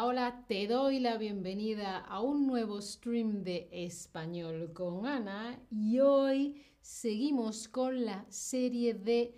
Hola, 0.00 0.44
te 0.48 0.66
doy 0.66 1.00
la 1.00 1.18
bienvenida 1.18 1.98
a 1.98 2.22
un 2.22 2.46
nuevo 2.46 2.80
stream 2.80 3.44
de 3.44 3.68
español 3.70 4.72
con 4.72 5.06
Ana 5.06 5.60
y 5.70 6.00
hoy 6.00 6.62
seguimos 6.80 7.68
con 7.68 8.06
la 8.06 8.24
serie 8.30 8.94
de 8.94 9.34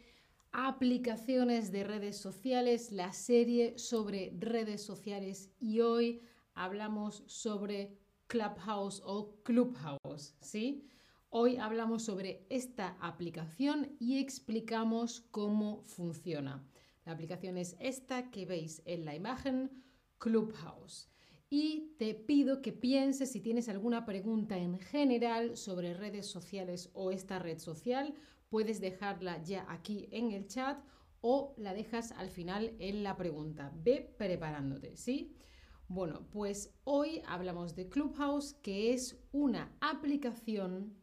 aplicaciones 0.53 1.73
de 1.73 1.83
redes 1.83 2.19
sociales, 2.19 2.93
la 2.93 3.13
serie 3.13 3.79
sobre 3.79 4.33
redes 4.39 4.83
sociales 4.83 5.51
y 5.59 5.81
hoy 5.81 6.23
hablamos 6.55 7.25
sobre 7.27 7.99
Clubhouse 8.29 9.03
o 9.05 9.43
Clubhouse, 9.43 10.37
¿sí? 10.41 10.87
Hoy 11.31 11.57
hablamos 11.57 12.05
sobre 12.05 12.47
esta 12.49 12.97
aplicación 13.01 13.97
y 13.99 14.19
explicamos 14.19 15.21
cómo 15.33 15.83
funciona. 15.85 16.65
La 17.05 17.13
aplicación 17.13 17.59
es 17.59 17.77
esta 17.81 18.31
que 18.31 18.47
veis 18.47 18.83
en 18.87 19.05
la 19.05 19.15
imagen, 19.17 19.84
Clubhouse. 20.19 21.11
Y 21.51 21.95
te 21.99 22.15
pido 22.15 22.63
que 22.63 22.73
pienses 22.73 23.33
si 23.33 23.41
tienes 23.41 23.69
alguna 23.69 24.05
pregunta 24.05 24.57
en 24.57 24.79
general 24.79 25.57
sobre 25.57 25.95
redes 25.95 26.27
sociales 26.27 26.91
o 26.95 27.11
esta 27.11 27.39
red 27.39 27.59
social, 27.59 28.15
puedes 28.49 28.81
dejarla 28.81 29.43
ya 29.43 29.67
aquí 29.69 30.09
en 30.11 30.33
el 30.33 30.47
chat 30.47 30.83
o 31.21 31.55
la 31.57 31.73
dejas 31.73 32.13
al 32.13 32.31
final 32.31 32.75
en 32.79 33.03
la 33.03 33.17
pregunta. 33.17 33.73
Ve 33.77 34.15
preparándote, 34.19 34.97
¿sí? 34.97 35.37
Bueno, 35.89 36.27
pues 36.31 36.75
hoy 36.85 37.23
hablamos 37.27 37.75
de 37.75 37.89
Clubhouse, 37.89 38.55
que 38.55 38.93
es 38.93 39.23
una 39.33 39.77
aplicación 39.81 40.95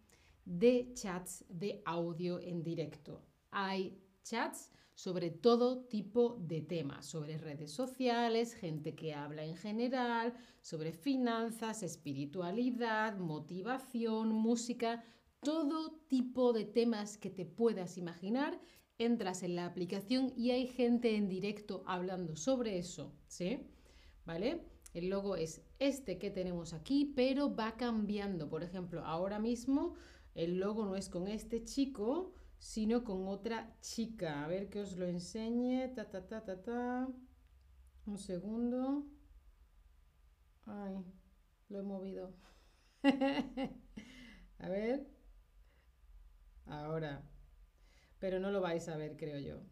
de 0.46 0.92
chats 0.94 1.46
de 1.50 1.82
audio 1.86 2.40
en 2.40 2.64
directo. 2.64 3.24
Hay 3.52 4.02
chats 4.24 4.72
sobre 5.02 5.32
todo 5.32 5.80
tipo 5.86 6.38
de 6.40 6.62
temas, 6.62 7.08
sobre 7.08 7.40
redes 7.40 7.72
sociales, 7.72 8.54
gente 8.54 8.94
que 8.94 9.16
habla 9.16 9.44
en 9.44 9.56
general, 9.56 10.36
sobre 10.62 10.92
finanzas, 10.92 11.82
espiritualidad, 11.82 13.18
motivación, 13.18 14.32
música, 14.32 15.04
todo 15.40 15.90
tipo 16.08 16.54
de 16.54 16.66
temas 16.66 17.18
que 17.18 17.32
te 17.32 17.48
puedas 17.48 17.98
imaginar. 17.98 18.62
Entras 19.00 19.42
en 19.42 19.56
la 19.56 19.66
aplicación 19.66 20.34
y 20.38 20.52
hay 20.52 20.68
gente 20.68 21.16
en 21.16 21.30
directo 21.30 21.84
hablando 21.88 22.36
sobre 22.36 22.78
eso, 22.78 23.12
¿sí? 23.26 23.60
¿Vale? 24.24 24.68
El 24.94 25.10
logo 25.10 25.36
es 25.36 25.64
este 25.80 26.20
que 26.20 26.30
tenemos 26.30 26.74
aquí, 26.74 27.12
pero 27.16 27.56
va 27.56 27.76
cambiando. 27.76 28.50
Por 28.50 28.62
ejemplo, 28.62 29.04
ahora 29.04 29.40
mismo 29.40 29.96
el 30.36 30.60
logo 30.60 30.86
no 30.86 30.96
es 30.96 31.10
con 31.10 31.28
este 31.28 31.64
chico, 31.64 32.36
sino 32.62 33.04
con 33.04 33.28
otra 33.28 33.76
chica. 33.82 34.44
A 34.44 34.48
ver 34.48 34.70
que 34.70 34.82
os 34.82 34.96
lo 34.96 35.08
enseñe. 35.08 35.90
Ta, 35.96 36.10
ta, 36.10 36.28
ta, 36.28 36.46
ta, 36.46 36.62
ta. 36.62 37.08
Un 38.06 38.18
segundo. 38.20 39.04
Ay, 40.68 41.04
lo 41.70 41.80
he 41.80 41.82
movido. 41.82 42.36
a 44.60 44.70
ver. 44.70 45.08
Ahora. 46.68 47.24
Pero 48.20 48.40
no 48.40 48.52
lo 48.52 48.62
vais 48.62 48.88
a 48.90 48.96
ver, 48.96 49.18
creo 49.18 49.40
yo. 49.40 49.64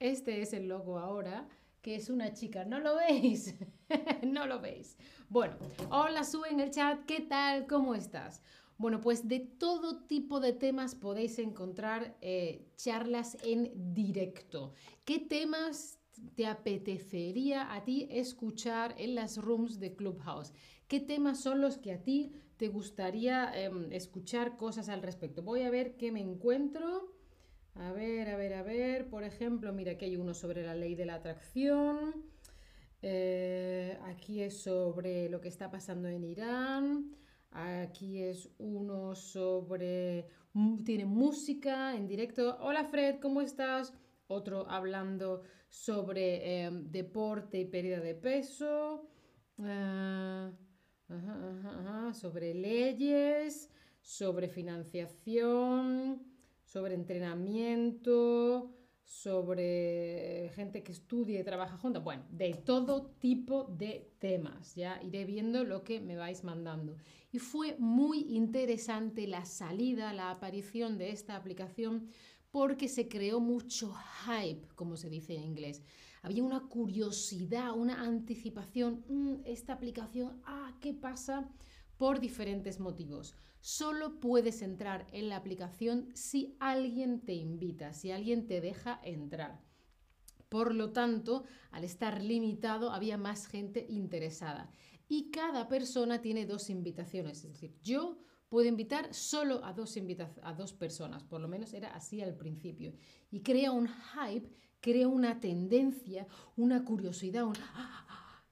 Este 0.00 0.42
es 0.42 0.52
el 0.52 0.66
logo 0.66 0.98
ahora, 0.98 1.48
que 1.82 1.94
es 1.94 2.10
una 2.10 2.32
chica. 2.32 2.64
¿No 2.64 2.80
lo 2.80 2.96
veis? 2.96 3.54
no 4.26 4.46
lo 4.46 4.60
veis. 4.60 4.98
Bueno, 5.28 5.56
hola, 5.90 6.24
sube 6.24 6.48
en 6.48 6.58
el 6.58 6.72
chat. 6.72 7.04
¿Qué 7.06 7.20
tal? 7.20 7.68
¿Cómo 7.68 7.94
estás? 7.94 8.42
Bueno, 8.78 9.00
pues 9.00 9.26
de 9.26 9.40
todo 9.40 10.04
tipo 10.04 10.38
de 10.38 10.52
temas 10.52 10.94
podéis 10.94 11.40
encontrar 11.40 12.16
eh, 12.20 12.64
charlas 12.76 13.36
en 13.42 13.92
directo. 13.92 14.72
¿Qué 15.04 15.18
temas 15.18 15.98
te 16.36 16.46
apetecería 16.46 17.74
a 17.74 17.84
ti 17.84 18.06
escuchar 18.08 18.94
en 18.96 19.16
las 19.16 19.36
rooms 19.36 19.80
de 19.80 19.96
Clubhouse? 19.96 20.52
¿Qué 20.86 21.00
temas 21.00 21.40
son 21.40 21.60
los 21.60 21.76
que 21.76 21.92
a 21.92 22.04
ti 22.04 22.32
te 22.56 22.68
gustaría 22.68 23.50
em, 23.52 23.92
escuchar 23.92 24.56
cosas 24.56 24.88
al 24.88 25.02
respecto? 25.02 25.42
Voy 25.42 25.62
a 25.62 25.70
ver 25.70 25.96
qué 25.96 26.12
me 26.12 26.20
encuentro. 26.20 27.12
A 27.74 27.90
ver, 27.90 28.28
a 28.28 28.36
ver, 28.36 28.54
a 28.54 28.62
ver. 28.62 29.08
Por 29.08 29.24
ejemplo, 29.24 29.72
mira, 29.72 29.92
aquí 29.92 30.04
hay 30.04 30.16
uno 30.16 30.34
sobre 30.34 30.64
la 30.64 30.76
ley 30.76 30.94
de 30.94 31.04
la 31.04 31.16
atracción. 31.16 32.14
Eh, 33.02 33.98
aquí 34.04 34.40
es 34.40 34.62
sobre 34.62 35.28
lo 35.28 35.40
que 35.40 35.48
está 35.48 35.68
pasando 35.68 36.08
en 36.08 36.22
Irán. 36.22 37.16
Aquí 37.50 38.22
es 38.22 38.50
uno 38.58 39.14
sobre, 39.14 40.26
tiene 40.84 41.06
música 41.06 41.94
en 41.96 42.06
directo. 42.06 42.58
Hola 42.60 42.84
Fred, 42.84 43.20
¿cómo 43.20 43.40
estás? 43.40 43.94
Otro 44.26 44.68
hablando 44.70 45.42
sobre 45.68 46.64
em, 46.64 46.90
deporte 46.90 47.58
y 47.58 47.64
pérdida 47.64 48.00
de 48.00 48.14
peso. 48.14 49.08
Ah, 49.60 50.52
sobre 52.12 52.54
leyes, 52.54 53.70
sobre 54.02 54.48
financiación, 54.48 56.22
sobre 56.62 56.94
entrenamiento, 56.94 58.77
sobre 59.08 60.50
gente 60.54 60.82
que 60.82 60.92
estudia 60.92 61.40
y 61.40 61.42
trabaja 61.42 61.78
juntos. 61.78 62.04
Bueno, 62.04 62.24
de 62.30 62.52
todo 62.52 63.06
tipo 63.18 63.64
de 63.64 64.12
temas. 64.18 64.74
Ya 64.74 65.00
iré 65.02 65.24
viendo 65.24 65.64
lo 65.64 65.82
que 65.82 65.98
me 65.98 66.16
vais 66.16 66.44
mandando. 66.44 66.94
Y 67.32 67.38
fue 67.38 67.74
muy 67.78 68.20
interesante 68.28 69.26
la 69.26 69.46
salida, 69.46 70.12
la 70.12 70.30
aparición 70.30 70.98
de 70.98 71.10
esta 71.10 71.36
aplicación 71.36 72.08
porque 72.50 72.86
se 72.86 73.08
creó 73.08 73.40
mucho 73.40 73.94
hype, 74.26 74.68
como 74.74 74.96
se 74.98 75.08
dice 75.08 75.34
en 75.34 75.42
inglés. 75.42 75.82
Había 76.20 76.42
una 76.42 76.68
curiosidad, 76.68 77.72
una 77.74 78.02
anticipación. 78.02 79.04
Mm, 79.08 79.36
esta 79.46 79.72
aplicación, 79.72 80.42
ah, 80.44 80.76
¿qué 80.82 80.92
pasa? 80.92 81.48
Por 81.98 82.20
diferentes 82.20 82.80
motivos. 82.80 83.34
Solo 83.60 84.20
puedes 84.20 84.62
entrar 84.62 85.06
en 85.12 85.28
la 85.28 85.36
aplicación 85.36 86.08
si 86.14 86.56
alguien 86.60 87.20
te 87.20 87.34
invita, 87.34 87.92
si 87.92 88.12
alguien 88.12 88.46
te 88.46 88.60
deja 88.60 89.00
entrar. 89.02 89.60
Por 90.48 90.74
lo 90.74 90.92
tanto, 90.92 91.44
al 91.70 91.84
estar 91.84 92.22
limitado, 92.22 92.92
había 92.92 93.18
más 93.18 93.46
gente 93.46 93.84
interesada 93.88 94.70
y 95.08 95.30
cada 95.30 95.68
persona 95.68 96.22
tiene 96.22 96.46
dos 96.46 96.70
invitaciones. 96.70 97.44
Es 97.44 97.52
decir, 97.52 97.74
yo 97.82 98.18
puedo 98.48 98.68
invitar 98.68 99.12
solo 99.12 99.64
a 99.64 99.72
dos, 99.72 99.98
a 100.42 100.54
dos 100.54 100.72
personas, 100.72 101.24
por 101.24 101.40
lo 101.40 101.48
menos 101.48 101.72
era 101.74 101.88
así 101.94 102.22
al 102.22 102.36
principio. 102.36 102.94
Y 103.30 103.40
crea 103.40 103.72
un 103.72 103.88
hype, 103.88 104.50
crea 104.80 105.08
una 105.08 105.40
tendencia, 105.40 106.26
una 106.56 106.84
curiosidad, 106.84 107.44
un... 107.44 107.54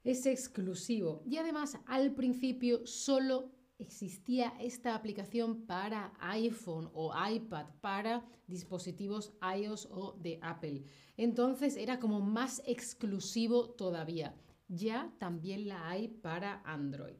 es 0.06 0.26
exclusivo. 0.26 1.22
Y 1.26 1.36
además 1.36 1.78
al 1.86 2.14
principio 2.14 2.86
solo 2.86 3.52
existía 3.78 4.54
esta 4.58 4.94
aplicación 4.94 5.66
para 5.66 6.14
iPhone 6.20 6.90
o 6.94 7.12
iPad, 7.30 7.66
para 7.82 8.24
dispositivos 8.46 9.34
iOS 9.56 9.88
o 9.90 10.12
de 10.18 10.38
Apple. 10.40 10.82
Entonces 11.16 11.76
era 11.76 11.98
como 11.98 12.20
más 12.20 12.62
exclusivo 12.66 13.70
todavía 13.70 14.34
ya 14.68 15.12
también 15.18 15.68
la 15.68 15.88
hay 15.88 16.08
para 16.08 16.62
Android. 16.64 17.16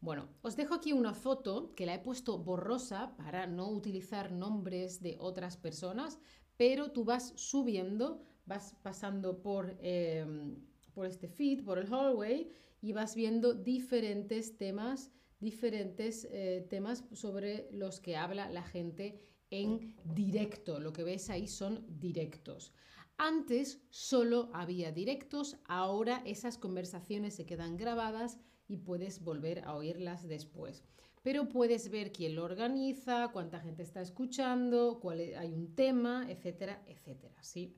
Bueno, 0.00 0.28
os 0.42 0.56
dejo 0.56 0.74
aquí 0.74 0.92
una 0.92 1.14
foto 1.14 1.74
que 1.74 1.86
la 1.86 1.94
he 1.94 1.98
puesto 1.98 2.38
borrosa 2.38 3.16
para 3.16 3.46
no 3.46 3.68
utilizar 3.70 4.30
nombres 4.30 5.00
de 5.02 5.16
otras 5.18 5.56
personas, 5.56 6.18
pero 6.56 6.92
tú 6.92 7.04
vas 7.04 7.32
subiendo, 7.36 8.22
vas 8.44 8.76
pasando 8.82 9.42
por, 9.42 9.76
em, 9.80 10.56
por 10.96 11.06
este 11.06 11.28
feed, 11.28 11.62
por 11.62 11.78
el 11.78 11.88
hallway 11.88 12.50
y 12.80 12.92
vas 12.92 13.14
viendo 13.14 13.52
diferentes 13.52 14.56
temas, 14.56 15.10
diferentes 15.40 16.26
eh, 16.30 16.66
temas 16.70 17.04
sobre 17.12 17.68
los 17.70 18.00
que 18.00 18.16
habla 18.16 18.48
la 18.48 18.62
gente 18.62 19.20
en 19.50 19.94
directo. 20.14 20.80
Lo 20.80 20.94
que 20.94 21.04
ves 21.04 21.28
ahí 21.28 21.48
son 21.48 21.84
directos. 22.00 22.72
Antes 23.18 23.82
solo 23.90 24.48
había 24.54 24.90
directos, 24.90 25.58
ahora 25.66 26.22
esas 26.24 26.56
conversaciones 26.56 27.34
se 27.34 27.44
quedan 27.44 27.76
grabadas 27.76 28.38
y 28.66 28.78
puedes 28.78 29.22
volver 29.22 29.64
a 29.64 29.76
oírlas 29.76 30.26
después. 30.26 30.82
Pero 31.22 31.50
puedes 31.50 31.90
ver 31.90 32.10
quién 32.10 32.36
lo 32.36 32.44
organiza, 32.44 33.28
cuánta 33.34 33.60
gente 33.60 33.82
está 33.82 34.00
escuchando, 34.00 34.98
cuál 34.98 35.20
hay 35.36 35.52
un 35.52 35.74
tema, 35.74 36.24
etcétera, 36.30 36.82
etcétera, 36.86 37.42
¿sí? 37.42 37.74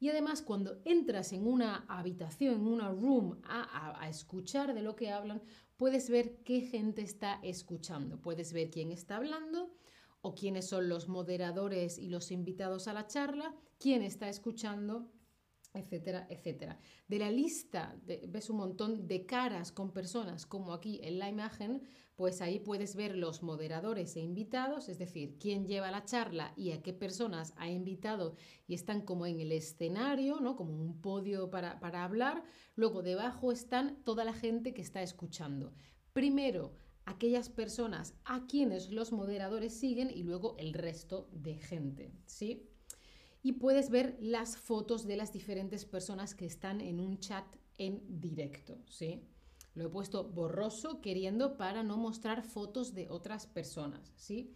Y 0.00 0.08
además 0.08 0.42
cuando 0.42 0.80
entras 0.84 1.32
en 1.32 1.46
una 1.46 1.84
habitación, 1.88 2.54
en 2.54 2.66
una 2.66 2.90
room 2.90 3.40
a, 3.44 4.08
escuchar 4.08 4.74
de 4.74 4.82
lo 4.82 4.94
que 4.94 5.10
hablan, 5.10 5.42
puedes 5.76 6.08
ver 6.08 6.42
qué 6.44 6.60
gente 6.60 7.02
está 7.02 7.40
escuchando, 7.42 8.20
puedes 8.20 8.52
ver 8.52 8.70
quién 8.70 8.92
está 8.92 9.16
hablando 9.16 9.74
o 10.20 10.34
quiénes 10.34 10.68
son 10.68 10.88
los 10.88 11.08
moderadores 11.08 11.98
y 11.98 12.08
los 12.08 12.30
invitados 12.30 12.86
a 12.86 12.92
la 12.92 13.06
charla, 13.06 13.54
quién 13.78 14.02
está 14.02 14.28
escuchando, 14.28 15.10
etcétera, 15.74 16.26
etcétera. 16.30 16.78
De 17.08 17.18
la 17.18 17.30
lista, 17.30 17.96
ves 18.04 18.50
un 18.50 18.56
montón 18.56 19.06
de 19.06 19.26
caras 19.26 19.72
con 19.72 19.92
personas, 19.92 20.46
como 20.46 20.72
aquí 20.72 21.00
en 21.02 21.18
la 21.18 21.28
imagen, 21.28 21.82
pues 22.18 22.42
ahí 22.42 22.58
puedes 22.58 22.96
ver 22.96 23.16
los 23.16 23.44
moderadores 23.44 24.16
e 24.16 24.20
invitados, 24.20 24.88
es 24.88 24.98
decir, 24.98 25.36
quién 25.38 25.68
lleva 25.68 25.92
la 25.92 26.04
charla 26.04 26.52
y 26.56 26.72
a 26.72 26.82
qué 26.82 26.92
personas 26.92 27.54
ha 27.56 27.70
invitado 27.70 28.34
y 28.66 28.74
están 28.74 29.02
como 29.02 29.24
en 29.24 29.38
el 29.38 29.52
escenario, 29.52 30.40
¿no? 30.40 30.56
Como 30.56 30.82
un 30.82 31.00
podio 31.00 31.48
para, 31.48 31.78
para 31.78 32.02
hablar. 32.02 32.42
Luego 32.74 33.04
debajo 33.04 33.52
están 33.52 34.02
toda 34.02 34.24
la 34.24 34.32
gente 34.32 34.74
que 34.74 34.82
está 34.82 35.00
escuchando. 35.00 35.72
Primero, 36.12 36.74
aquellas 37.04 37.50
personas 37.50 38.14
a 38.24 38.48
quienes 38.48 38.90
los 38.90 39.12
moderadores 39.12 39.78
siguen 39.78 40.10
y 40.10 40.24
luego 40.24 40.56
el 40.58 40.74
resto 40.74 41.28
de 41.30 41.54
gente, 41.54 42.10
¿sí? 42.26 42.68
Y 43.44 43.52
puedes 43.52 43.90
ver 43.90 44.16
las 44.20 44.56
fotos 44.56 45.06
de 45.06 45.16
las 45.16 45.32
diferentes 45.32 45.84
personas 45.84 46.34
que 46.34 46.46
están 46.46 46.80
en 46.80 46.98
un 46.98 47.20
chat 47.20 47.46
en 47.76 48.02
directo, 48.20 48.82
¿sí? 48.88 49.22
Lo 49.78 49.86
he 49.86 49.88
puesto 49.88 50.24
borroso 50.24 51.00
queriendo 51.00 51.56
para 51.56 51.84
no 51.84 51.96
mostrar 51.96 52.42
fotos 52.42 52.94
de 52.94 53.08
otras 53.08 53.46
personas, 53.46 54.12
¿sí? 54.16 54.52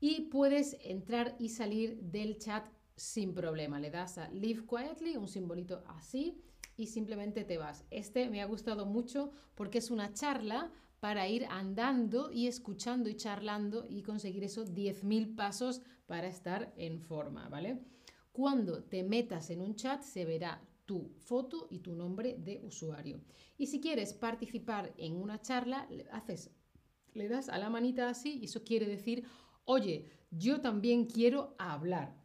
Y 0.00 0.22
puedes 0.22 0.76
entrar 0.82 1.36
y 1.38 1.50
salir 1.50 2.00
del 2.02 2.36
chat 2.38 2.66
sin 2.96 3.32
problema. 3.32 3.78
Le 3.78 3.90
das 3.90 4.18
a 4.18 4.28
Live 4.30 4.64
Quietly, 4.66 5.16
un 5.16 5.28
simbolito 5.28 5.84
así, 5.86 6.42
y 6.76 6.88
simplemente 6.88 7.44
te 7.44 7.58
vas. 7.58 7.84
Este 7.90 8.28
me 8.28 8.42
ha 8.42 8.46
gustado 8.46 8.86
mucho 8.86 9.30
porque 9.54 9.78
es 9.78 9.92
una 9.92 10.12
charla 10.12 10.72
para 10.98 11.28
ir 11.28 11.46
andando 11.46 12.32
y 12.32 12.48
escuchando 12.48 13.08
y 13.08 13.14
charlando 13.14 13.86
y 13.88 14.02
conseguir 14.02 14.42
esos 14.42 14.74
10.000 14.74 15.36
pasos 15.36 15.82
para 16.06 16.26
estar 16.26 16.72
en 16.76 17.00
forma, 17.00 17.48
¿vale? 17.48 17.84
Cuando 18.32 18.82
te 18.82 19.04
metas 19.04 19.50
en 19.50 19.60
un 19.60 19.76
chat 19.76 20.02
se 20.02 20.24
verá 20.24 20.60
tu 20.86 21.12
foto 21.18 21.66
y 21.70 21.80
tu 21.80 21.94
nombre 21.94 22.36
de 22.38 22.60
usuario. 22.62 23.20
Y 23.58 23.66
si 23.66 23.80
quieres 23.80 24.14
participar 24.14 24.94
en 24.96 25.16
una 25.16 25.42
charla, 25.42 25.88
haces, 26.12 26.50
le 27.12 27.28
das 27.28 27.48
a 27.48 27.58
la 27.58 27.70
manita 27.70 28.08
así 28.08 28.38
y 28.40 28.44
eso 28.44 28.64
quiere 28.64 28.86
decir, 28.86 29.24
oye, 29.64 30.08
yo 30.30 30.60
también 30.60 31.06
quiero 31.06 31.54
hablar. 31.58 32.16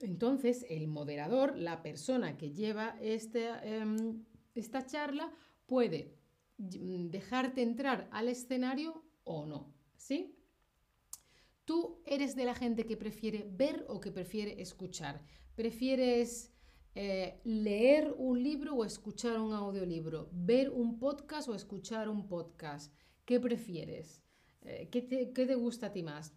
Entonces 0.00 0.66
el 0.68 0.88
moderador, 0.88 1.56
la 1.56 1.82
persona 1.82 2.36
que 2.36 2.52
lleva 2.52 2.96
este, 3.00 3.48
em, 3.62 4.24
esta 4.54 4.84
charla, 4.84 5.32
puede 5.66 6.16
dejarte 6.56 7.62
entrar 7.62 8.08
al 8.10 8.28
escenario 8.28 9.04
o 9.24 9.46
no, 9.46 9.74
¿sí? 9.96 10.34
¿Tú 11.64 12.02
eres 12.06 12.34
de 12.34 12.46
la 12.46 12.54
gente 12.54 12.86
que 12.86 12.96
prefiere 12.96 13.46
ver 13.48 13.84
o 13.88 14.00
que 14.00 14.10
prefiere 14.10 14.60
escuchar? 14.60 15.22
¿Prefieres 15.54 16.50
eh, 17.00 17.38
leer 17.44 18.12
un 18.18 18.42
libro 18.42 18.74
o 18.74 18.84
escuchar 18.84 19.38
un 19.38 19.52
audiolibro, 19.52 20.28
ver 20.32 20.68
un 20.68 20.98
podcast 20.98 21.48
o 21.48 21.54
escuchar 21.54 22.08
un 22.08 22.26
podcast. 22.26 22.92
¿Qué 23.24 23.38
prefieres? 23.38 24.20
Eh, 24.62 24.88
¿qué, 24.90 25.02
te, 25.02 25.32
¿Qué 25.32 25.46
te 25.46 25.54
gusta 25.54 25.86
a 25.86 25.92
ti 25.92 26.02
más? 26.02 26.34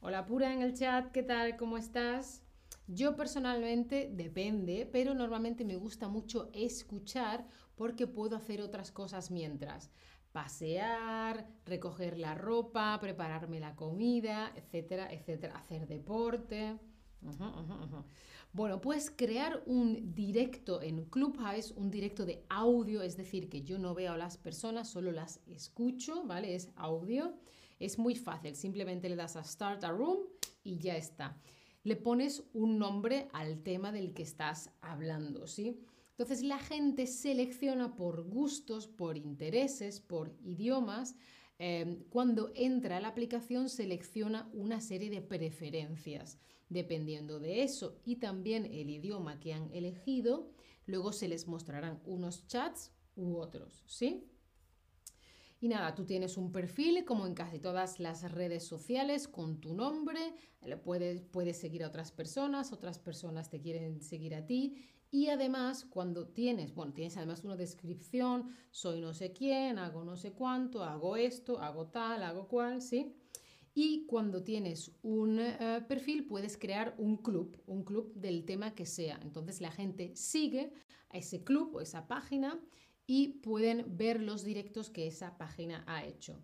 Hola 0.00 0.26
Pura 0.26 0.52
en 0.52 0.60
el 0.60 0.74
chat, 0.74 1.10
¿qué 1.12 1.22
tal? 1.22 1.56
¿Cómo 1.56 1.78
estás? 1.78 2.42
Yo 2.86 3.16
personalmente 3.16 4.10
depende, 4.12 4.84
pero 4.84 5.14
normalmente 5.14 5.64
me 5.64 5.76
gusta 5.76 6.08
mucho 6.08 6.50
escuchar 6.52 7.46
porque 7.74 8.06
puedo 8.06 8.36
hacer 8.36 8.60
otras 8.60 8.92
cosas 8.92 9.30
mientras. 9.30 9.90
Pasear, 10.30 11.48
recoger 11.64 12.18
la 12.18 12.34
ropa, 12.34 12.98
prepararme 13.00 13.60
la 13.60 13.76
comida, 13.76 14.52
etcétera, 14.56 15.10
etcétera. 15.10 15.56
Hacer 15.56 15.86
deporte. 15.86 16.78
Bueno, 18.52 18.80
puedes 18.80 19.10
crear 19.10 19.62
un 19.66 20.14
directo 20.14 20.82
en 20.82 21.04
Clubhouse, 21.06 21.72
un 21.72 21.90
directo 21.90 22.26
de 22.26 22.44
audio, 22.48 23.02
es 23.02 23.16
decir, 23.16 23.48
que 23.48 23.62
yo 23.62 23.78
no 23.78 23.94
veo 23.94 24.12
a 24.12 24.18
las 24.18 24.36
personas, 24.36 24.90
solo 24.90 25.10
las 25.10 25.40
escucho, 25.46 26.24
¿vale? 26.24 26.54
Es 26.54 26.70
audio. 26.76 27.34
Es 27.78 27.98
muy 27.98 28.14
fácil, 28.14 28.54
simplemente 28.54 29.08
le 29.08 29.16
das 29.16 29.36
a 29.36 29.42
Start 29.42 29.82
a 29.84 29.90
Room 29.90 30.18
y 30.62 30.78
ya 30.78 30.96
está. 30.96 31.36
Le 31.82 31.96
pones 31.96 32.44
un 32.52 32.78
nombre 32.78 33.28
al 33.32 33.62
tema 33.62 33.90
del 33.90 34.14
que 34.14 34.22
estás 34.22 34.70
hablando, 34.80 35.48
¿sí? 35.48 35.80
Entonces 36.10 36.42
la 36.44 36.58
gente 36.58 37.08
selecciona 37.08 37.96
por 37.96 38.22
gustos, 38.22 38.86
por 38.86 39.16
intereses, 39.16 39.98
por 39.98 40.32
idiomas. 40.44 41.16
Eh, 41.64 42.02
cuando 42.10 42.50
entra 42.56 42.96
a 42.96 43.00
la 43.00 43.06
aplicación 43.06 43.68
selecciona 43.68 44.50
una 44.52 44.80
serie 44.80 45.10
de 45.10 45.22
preferencias. 45.22 46.40
Dependiendo 46.68 47.38
de 47.38 47.62
eso 47.62 48.00
y 48.04 48.16
también 48.16 48.66
el 48.66 48.90
idioma 48.90 49.38
que 49.38 49.52
han 49.52 49.72
elegido, 49.72 50.50
luego 50.86 51.12
se 51.12 51.28
les 51.28 51.46
mostrarán 51.46 52.02
unos 52.04 52.48
chats 52.48 52.90
u 53.14 53.36
otros, 53.36 53.84
¿sí? 53.86 54.26
Y 55.60 55.68
nada, 55.68 55.94
tú 55.94 56.04
tienes 56.04 56.36
un 56.36 56.50
perfil 56.50 57.04
como 57.04 57.28
en 57.28 57.34
casi 57.34 57.60
todas 57.60 58.00
las 58.00 58.32
redes 58.32 58.64
sociales 58.64 59.28
con 59.28 59.60
tu 59.60 59.72
nombre, 59.72 60.34
puedes, 60.82 61.22
puedes 61.22 61.58
seguir 61.58 61.84
a 61.84 61.88
otras 61.88 62.10
personas, 62.10 62.72
otras 62.72 62.98
personas 62.98 63.50
te 63.50 63.60
quieren 63.60 64.02
seguir 64.02 64.34
a 64.34 64.46
ti 64.46 64.84
y 65.12 65.28
además 65.28 65.84
cuando 65.84 66.26
tienes, 66.26 66.74
bueno, 66.74 66.94
tienes 66.94 67.18
además 67.18 67.44
una 67.44 67.54
descripción, 67.54 68.56
soy 68.70 69.02
no 69.02 69.12
sé 69.12 69.30
quién, 69.34 69.78
hago 69.78 70.02
no 70.04 70.16
sé 70.16 70.32
cuánto, 70.32 70.82
hago 70.82 71.16
esto, 71.16 71.60
hago 71.60 71.88
tal, 71.88 72.22
hago 72.22 72.48
cual, 72.48 72.80
¿sí? 72.80 73.14
Y 73.74 74.06
cuando 74.06 74.42
tienes 74.42 74.90
un 75.02 75.38
eh, 75.38 75.84
perfil 75.86 76.26
puedes 76.26 76.56
crear 76.56 76.94
un 76.96 77.18
club, 77.18 77.62
un 77.66 77.84
club 77.84 78.14
del 78.14 78.46
tema 78.46 78.74
que 78.74 78.86
sea. 78.86 79.20
Entonces 79.22 79.60
la 79.60 79.70
gente 79.70 80.16
sigue 80.16 80.72
a 81.10 81.18
ese 81.18 81.44
club 81.44 81.74
o 81.74 81.82
esa 81.82 82.08
página 82.08 82.58
y 83.06 83.40
pueden 83.40 83.98
ver 83.98 84.22
los 84.22 84.44
directos 84.44 84.88
que 84.88 85.06
esa 85.06 85.36
página 85.36 85.84
ha 85.86 86.06
hecho. 86.06 86.40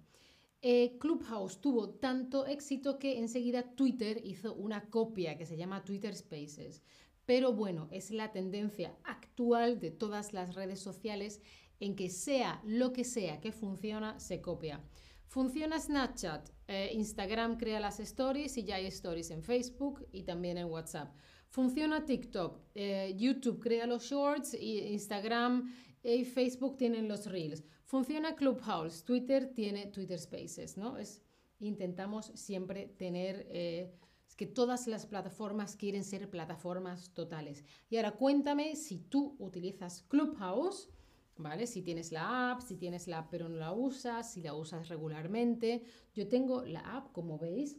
Eh, 0.60 0.98
Clubhouse 0.98 1.60
tuvo 1.60 1.88
tanto 1.88 2.44
éxito 2.44 2.98
que 2.98 3.18
enseguida 3.18 3.62
Twitter 3.76 4.20
hizo 4.24 4.54
una 4.54 4.90
copia 4.90 5.38
que 5.38 5.46
se 5.46 5.56
llama 5.56 5.84
Twitter 5.84 6.14
Spaces. 6.14 6.82
Pero 7.28 7.52
bueno, 7.52 7.88
es 7.90 8.10
la 8.10 8.32
tendencia 8.32 8.96
actual 9.04 9.80
de 9.80 9.90
todas 9.90 10.32
las 10.32 10.54
redes 10.54 10.80
sociales 10.80 11.42
en 11.78 11.94
que 11.94 12.08
sea 12.08 12.62
lo 12.64 12.94
que 12.94 13.04
sea 13.04 13.38
que 13.38 13.52
funciona, 13.52 14.18
se 14.18 14.40
copia. 14.40 14.82
Funciona 15.26 15.78
Snapchat, 15.78 16.48
eh, 16.68 16.90
Instagram 16.94 17.58
crea 17.58 17.80
las 17.80 18.00
stories 18.00 18.56
y 18.56 18.64
ya 18.64 18.76
hay 18.76 18.86
stories 18.86 19.30
en 19.30 19.42
Facebook 19.42 20.06
y 20.10 20.22
también 20.22 20.56
en 20.56 20.70
WhatsApp. 20.70 21.14
Funciona 21.50 22.06
TikTok, 22.06 22.62
eh, 22.74 23.14
YouTube 23.18 23.60
crea 23.60 23.86
los 23.86 24.04
shorts 24.04 24.54
y 24.54 24.78
Instagram 24.94 25.70
y 26.02 26.24
Facebook 26.24 26.78
tienen 26.78 27.08
los 27.08 27.26
reels. 27.26 27.62
Funciona 27.84 28.36
Clubhouse, 28.36 29.04
Twitter 29.04 29.52
tiene 29.52 29.88
Twitter 29.88 30.18
Spaces, 30.18 30.78
¿no? 30.78 30.96
Es, 30.96 31.22
intentamos 31.60 32.32
siempre 32.36 32.86
tener... 32.86 33.46
Eh, 33.50 33.92
es 34.28 34.36
que 34.36 34.46
todas 34.46 34.86
las 34.86 35.06
plataformas 35.06 35.74
quieren 35.74 36.04
ser 36.04 36.30
plataformas 36.30 37.10
totales. 37.14 37.64
Y 37.88 37.96
ahora 37.96 38.12
cuéntame 38.12 38.76
si 38.76 38.98
tú 38.98 39.34
utilizas 39.38 40.02
Clubhouse 40.02 40.90
¿vale? 41.38 41.66
Si 41.66 41.82
tienes 41.82 42.12
la 42.12 42.50
app, 42.50 42.60
si 42.60 42.76
tienes 42.76 43.06
la 43.06 43.18
app 43.18 43.28
pero 43.30 43.48
no 43.48 43.56
la 43.56 43.72
usas, 43.72 44.32
si 44.32 44.42
la 44.42 44.54
usas 44.54 44.88
regularmente. 44.88 45.82
Yo 46.14 46.28
tengo 46.28 46.64
la 46.64 46.80
app, 46.80 47.12
como 47.12 47.38
veis, 47.38 47.78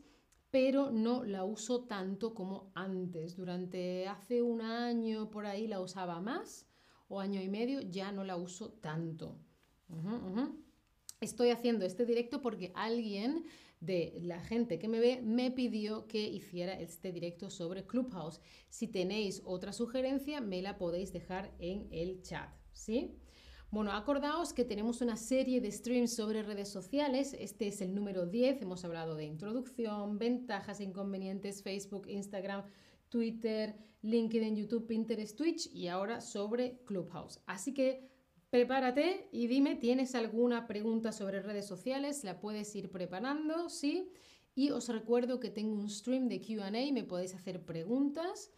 pero 0.49 0.91
no 0.91 1.23
la 1.23 1.43
uso 1.43 1.83
tanto 1.83 2.33
como 2.33 2.71
antes. 2.73 3.35
Durante 3.35 4.07
hace 4.07 4.41
un 4.41 4.61
año 4.61 5.29
por 5.29 5.45
ahí 5.45 5.67
la 5.67 5.79
usaba 5.81 6.19
más 6.21 6.65
o 7.07 7.19
año 7.19 7.41
y 7.41 7.49
medio, 7.49 7.81
ya 7.81 8.11
no 8.11 8.23
la 8.23 8.37
uso 8.37 8.71
tanto. 8.71 9.37
Estoy 11.19 11.49
haciendo 11.49 11.85
este 11.85 12.05
directo 12.05 12.41
porque 12.41 12.71
alguien 12.75 13.45
de 13.79 14.17
la 14.21 14.39
gente 14.41 14.77
que 14.77 14.87
me 14.87 14.99
ve 14.99 15.21
me 15.23 15.51
pidió 15.51 16.07
que 16.07 16.27
hiciera 16.27 16.73
este 16.73 17.11
directo 17.11 17.49
sobre 17.49 17.85
Clubhouse. 17.85 18.41
Si 18.69 18.87
tenéis 18.87 19.41
otra 19.45 19.73
sugerencia, 19.73 20.41
me 20.41 20.61
la 20.61 20.77
podéis 20.77 21.13
dejar 21.13 21.53
en 21.59 21.87
el 21.91 22.21
chat, 22.21 22.49
¿sí? 22.73 23.15
Bueno, 23.71 23.91
acordaos 23.91 24.51
que 24.51 24.65
tenemos 24.65 25.01
una 25.01 25.15
serie 25.15 25.61
de 25.61 25.71
streams 25.71 26.15
sobre 26.15 26.41
redes 26.41 26.69
sociales. 26.69 27.35
Este 27.39 27.67
es 27.67 27.81
el 27.81 27.93
número 27.93 28.25
10. 28.25 28.63
Hemos 28.63 28.83
hablado 28.83 29.15
de 29.15 29.25
introducción, 29.25 30.17
ventajas, 30.17 30.81
inconvenientes, 30.81 31.61
Facebook, 31.61 32.07
Instagram, 32.07 32.63
Twitter, 33.09 33.75
LinkedIn, 34.01 34.55
YouTube, 34.55 34.87
Pinterest, 34.87 35.37
Twitch 35.37 35.67
y 35.71 35.87
ahora 35.87 36.19
sobre 36.19 36.79
Clubhouse. 36.85 37.41
Así 37.45 37.71
que 37.73 38.09
prepárate 38.49 39.29
y 39.31 39.47
dime, 39.47 39.75
¿tienes 39.75 40.15
alguna 40.15 40.67
pregunta 40.67 41.11
sobre 41.11 41.41
redes 41.41 41.67
sociales? 41.67 42.23
La 42.23 42.39
puedes 42.39 42.75
ir 42.75 42.89
preparando, 42.89 43.69
¿sí? 43.69 44.11
Y 44.55 44.71
os 44.71 44.89
recuerdo 44.89 45.39
que 45.39 45.49
tengo 45.49 45.75
un 45.75 45.89
stream 45.89 46.27
de 46.27 46.41
QA, 46.41 46.71
me 46.71 47.03
podéis 47.03 47.35
hacer 47.35 47.63
preguntas 47.63 48.51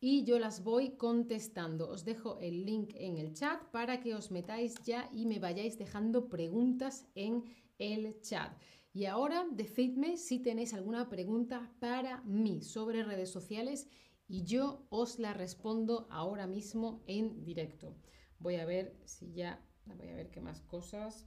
y 0.00 0.24
yo 0.24 0.38
las 0.38 0.64
voy 0.64 0.96
contestando. 0.96 1.88
Os 1.88 2.04
dejo 2.04 2.38
el 2.40 2.64
link 2.64 2.92
en 2.94 3.18
el 3.18 3.34
chat 3.34 3.62
para 3.70 4.00
que 4.00 4.14
os 4.14 4.30
metáis 4.30 4.74
ya 4.84 5.08
y 5.12 5.26
me 5.26 5.38
vayáis 5.38 5.78
dejando 5.78 6.28
preguntas 6.28 7.06
en 7.14 7.44
el 7.78 8.20
chat. 8.20 8.52
Y 8.92 9.06
ahora 9.06 9.46
decidme 9.50 10.16
si 10.16 10.38
tenéis 10.38 10.72
alguna 10.72 11.08
pregunta 11.08 11.72
para 11.80 12.22
mí 12.22 12.62
sobre 12.62 13.02
redes 13.02 13.30
sociales 13.30 13.88
y 14.28 14.44
yo 14.44 14.86
os 14.88 15.18
la 15.18 15.34
respondo 15.34 16.06
ahora 16.10 16.46
mismo 16.46 17.02
en 17.06 17.44
directo. 17.44 17.96
Voy 18.44 18.56
a 18.56 18.66
ver 18.66 18.94
si 19.06 19.32
ya, 19.32 19.58
voy 19.86 20.10
a 20.10 20.16
ver 20.16 20.30
qué 20.30 20.42
más 20.42 20.60
cosas. 20.60 21.26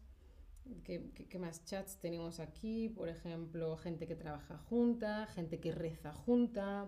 ¿Qué, 0.84 1.40
más 1.40 1.66
chats 1.66 1.98
tenemos 1.98 2.40
aquí? 2.40 2.90
Por 2.90 3.10
ejemplo, 3.10 3.76
gente 3.76 4.06
que 4.06 4.16
trabaja 4.16 4.60
junta, 4.60 5.26
gente 5.26 5.60
que 5.60 5.72
reza 5.72 6.14
junta, 6.14 6.88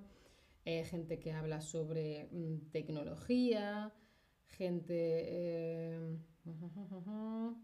eh, 0.65 0.83
gente 0.83 1.17
que 1.17 1.31
habla 1.31 1.62
sobre 1.62 2.29
mm, 2.31 2.69
tecnología, 2.71 3.91
gente... 4.50 4.93
Eh, 4.93 6.17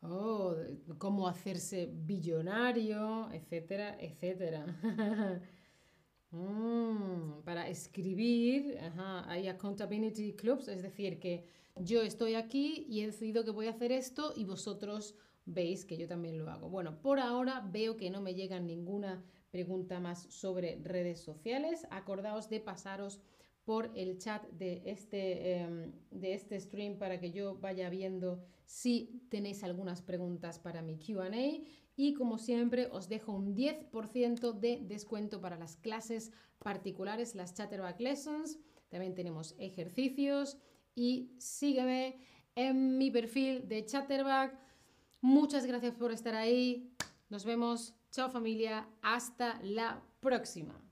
oh, 0.00 0.54
cómo 0.96 1.28
hacerse 1.28 1.90
billonario, 1.92 3.30
etcétera, 3.32 3.98
etcétera. 4.00 4.64
Mm, 6.32 7.42
para 7.44 7.68
escribir, 7.68 8.78
hay 9.26 9.48
accountability 9.48 10.32
clubs, 10.32 10.66
es 10.66 10.82
decir, 10.82 11.20
que 11.20 11.44
yo 11.76 12.00
estoy 12.02 12.34
aquí 12.34 12.86
y 12.88 13.02
he 13.02 13.06
decidido 13.06 13.44
que 13.44 13.50
voy 13.50 13.66
a 13.66 13.70
hacer 13.70 13.92
esto 13.92 14.32
y 14.34 14.44
vosotros 14.44 15.14
veis 15.44 15.84
que 15.84 15.98
yo 15.98 16.08
también 16.08 16.38
lo 16.38 16.50
hago. 16.50 16.70
Bueno, 16.70 17.00
por 17.02 17.20
ahora 17.20 17.60
veo 17.70 17.98
que 17.98 18.10
no 18.10 18.22
me 18.22 18.34
llega 18.34 18.58
ninguna 18.60 19.22
pregunta 19.50 20.00
más 20.00 20.22
sobre 20.30 20.78
redes 20.82 21.20
sociales. 21.20 21.86
Acordaos 21.90 22.48
de 22.48 22.60
pasaros 22.60 23.20
por 23.64 23.90
el 23.94 24.18
chat 24.18 24.42
de 24.52 24.82
este, 24.86 25.60
em, 25.60 25.92
de 26.10 26.34
este 26.34 26.58
stream 26.58 26.96
para 26.96 27.20
que 27.20 27.30
yo 27.30 27.56
vaya 27.58 27.90
viendo 27.90 28.42
si 28.64 29.22
tenéis 29.28 29.62
algunas 29.64 30.00
preguntas 30.00 30.58
para 30.58 30.80
mi 30.80 30.96
QA. 30.98 31.30
Y 31.96 32.14
como 32.14 32.38
siempre 32.38 32.88
os 32.90 33.08
dejo 33.08 33.32
un 33.32 33.54
10% 33.54 34.52
de 34.52 34.80
descuento 34.82 35.40
para 35.40 35.56
las 35.56 35.76
clases 35.76 36.32
particulares, 36.58 37.34
las 37.34 37.54
Chatterback 37.54 38.00
Lessons. 38.00 38.58
También 38.88 39.14
tenemos 39.14 39.54
ejercicios 39.58 40.58
y 40.94 41.32
sígueme 41.38 42.18
en 42.54 42.98
mi 42.98 43.10
perfil 43.10 43.68
de 43.68 43.84
Chatterback. 43.84 44.58
Muchas 45.20 45.66
gracias 45.66 45.94
por 45.94 46.12
estar 46.12 46.34
ahí. 46.34 46.92
Nos 47.28 47.44
vemos. 47.44 47.94
Chao 48.10 48.30
familia. 48.30 48.88
Hasta 49.00 49.60
la 49.62 50.02
próxima. 50.20 50.91